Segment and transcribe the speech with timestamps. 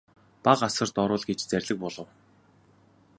[0.47, 2.09] Бага асарт оруул гэж зарлиг буулгав.